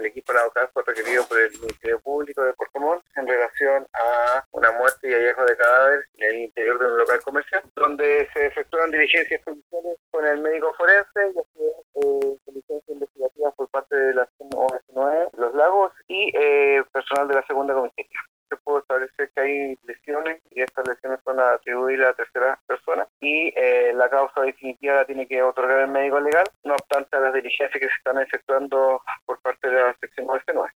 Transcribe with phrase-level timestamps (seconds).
[0.00, 4.44] el equipo local fue requerido por el Ministerio Público de Puerto Montt en relación a
[4.52, 8.46] una muerte y hallazgo de cadáver en el interior de un local comercial, donde se
[8.46, 11.60] efectuaron diligencias policiales con el médico forense y así
[11.94, 17.46] eh, diligencias investigativas por parte de la OS9, Los Lagos y eh, personal de la
[17.46, 18.29] segunda comisaría
[19.04, 24.08] establecer que hay lesiones y estas lesiones son atribuidas a terceras personas y eh, la
[24.08, 27.94] causa definitiva la tiene que otorgar el médico legal, no obstante las diligencias que se
[27.98, 30.70] están efectuando por parte de la sección 99.